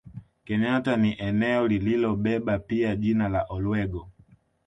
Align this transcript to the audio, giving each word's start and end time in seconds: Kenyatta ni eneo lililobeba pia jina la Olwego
Kenyatta 0.45 0.97
ni 0.97 1.13
eneo 1.19 1.67
lililobeba 1.67 2.59
pia 2.59 2.95
jina 2.95 3.29
la 3.29 3.43
Olwego 3.49 4.09